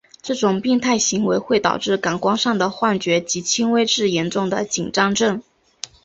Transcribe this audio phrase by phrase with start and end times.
[0.23, 5.43] 这种病态行为会导致感官上的幻觉及轻微至严重的紧张症。